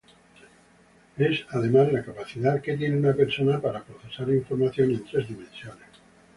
Es 1.19 1.45
además, 1.51 1.91
la 1.93 2.03
capacidad 2.03 2.59
que 2.59 2.75
tiene 2.75 2.97
una 2.97 3.13
persona 3.13 3.61
para 3.61 3.83
procesar 3.83 4.31
información 4.31 4.89
en 4.89 5.03
tres 5.05 5.27
dimensiones. 5.27 5.85